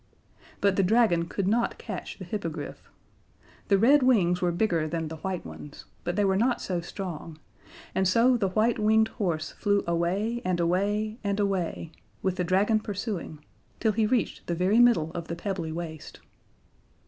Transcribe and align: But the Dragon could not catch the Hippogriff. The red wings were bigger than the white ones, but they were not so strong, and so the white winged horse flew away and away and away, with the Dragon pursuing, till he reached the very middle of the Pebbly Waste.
But 0.61 0.77
the 0.77 0.81
Dragon 0.81 1.27
could 1.27 1.47
not 1.47 1.77
catch 1.77 2.17
the 2.17 2.25
Hippogriff. 2.25 2.89
The 3.67 3.77
red 3.77 4.01
wings 4.01 4.41
were 4.41 4.51
bigger 4.51 4.87
than 4.87 5.09
the 5.09 5.17
white 5.17 5.45
ones, 5.45 5.85
but 6.03 6.15
they 6.15 6.25
were 6.25 6.35
not 6.35 6.59
so 6.59 6.81
strong, 6.81 7.37
and 7.93 8.07
so 8.07 8.35
the 8.35 8.47
white 8.49 8.79
winged 8.79 9.09
horse 9.19 9.51
flew 9.51 9.83
away 9.85 10.41
and 10.43 10.59
away 10.59 11.19
and 11.23 11.39
away, 11.39 11.91
with 12.23 12.37
the 12.37 12.43
Dragon 12.43 12.79
pursuing, 12.79 13.45
till 13.79 13.91
he 13.91 14.07
reached 14.07 14.47
the 14.47 14.55
very 14.55 14.79
middle 14.79 15.11
of 15.11 15.27
the 15.27 15.35
Pebbly 15.35 15.71
Waste. 15.71 16.19